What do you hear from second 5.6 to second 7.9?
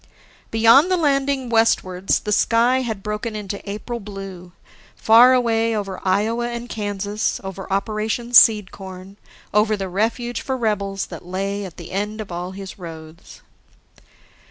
over Iowa and Kansas, over